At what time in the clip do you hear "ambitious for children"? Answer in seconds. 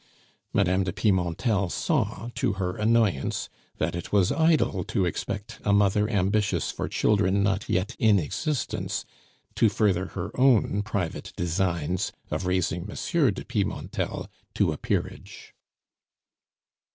6.09-7.43